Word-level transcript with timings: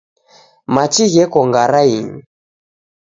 Machi 0.73 1.03
gheko 1.13 1.39
ngarainyi. 1.49 2.19